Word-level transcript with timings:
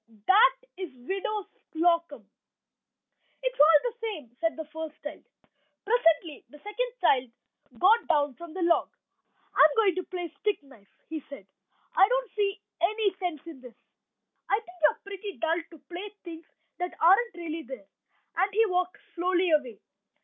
"That 0.25 0.55
is 0.77 0.91
Widow 0.95 1.45
Slocum." 1.73 2.27
"It's 3.43 3.59
all 3.59 3.79
the 3.83 3.93
same," 4.01 4.35
said 4.41 4.55
the 4.57 4.65
first 4.65 4.95
child. 5.03 5.23
Presently 5.85 6.43
the 6.49 6.57
second 6.57 6.91
child 6.99 7.29
got 7.77 8.07
down 8.07 8.33
from 8.33 8.55
the 8.55 8.63
log. 8.63 8.89
"I 9.53 9.59
am 9.59 9.75
going 9.75 9.93
to 9.93 10.03
play 10.05 10.33
stick 10.39 10.63
knife," 10.63 10.89
he 11.07 11.19
said. 11.29 11.45
"I 11.95 12.07
don't 12.09 12.31
see 12.31 12.59
any 12.81 13.13
sense 13.17 13.45
in 13.45 13.61
this. 13.61 13.75
I 14.49 14.55
think 14.61 14.77
you 14.81 14.89
are 14.89 15.01
pretty 15.03 15.37
dull 15.37 15.61
to 15.69 15.77
play 15.87 16.09
things 16.23 16.47
that 16.79 16.97
aren't 16.99 17.35
really 17.35 17.61
there." 17.61 17.85
And 18.37 18.51
he 18.53 18.65
walked 18.65 18.97
slowly 19.13 19.51
away. 19.51 19.81